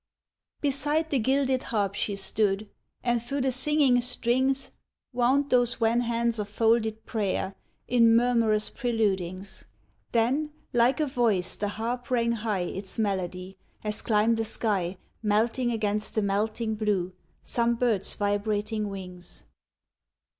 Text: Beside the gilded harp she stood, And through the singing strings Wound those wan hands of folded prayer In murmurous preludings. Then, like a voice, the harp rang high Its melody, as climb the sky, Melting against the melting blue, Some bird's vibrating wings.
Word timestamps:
Beside 0.61 1.11
the 1.11 1.19
gilded 1.19 1.61
harp 1.61 1.93
she 1.93 2.15
stood, 2.15 2.67
And 3.03 3.21
through 3.21 3.41
the 3.41 3.51
singing 3.51 4.01
strings 4.01 4.71
Wound 5.13 5.51
those 5.51 5.79
wan 5.79 5.99
hands 5.99 6.39
of 6.39 6.49
folded 6.49 7.05
prayer 7.05 7.53
In 7.87 8.15
murmurous 8.15 8.71
preludings. 8.71 9.65
Then, 10.11 10.53
like 10.73 10.99
a 10.99 11.05
voice, 11.05 11.55
the 11.55 11.67
harp 11.67 12.09
rang 12.09 12.31
high 12.31 12.61
Its 12.61 12.97
melody, 12.97 13.59
as 13.83 14.01
climb 14.01 14.33
the 14.33 14.43
sky, 14.43 14.97
Melting 15.21 15.71
against 15.71 16.15
the 16.15 16.23
melting 16.23 16.73
blue, 16.73 17.13
Some 17.43 17.75
bird's 17.75 18.15
vibrating 18.15 18.89
wings. 18.89 19.43